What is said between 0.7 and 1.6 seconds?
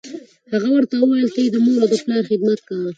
ورته وویل: ته دې د